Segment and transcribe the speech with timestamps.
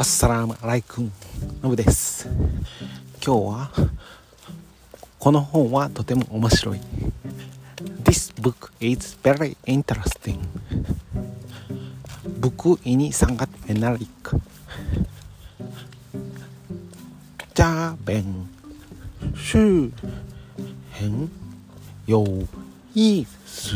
[0.00, 1.12] アッサラームライクン
[1.60, 2.26] ノブです。
[3.22, 3.70] 今日は
[5.18, 6.80] この本はとても面白い。
[8.02, 10.38] This book is very interesting.
[12.40, 14.40] 僕クイニサンガメナリック
[17.54, 18.48] ジャーベン
[19.36, 20.12] シュー。
[20.92, 21.30] ヘン
[22.06, 22.46] ヨー
[22.94, 23.74] イース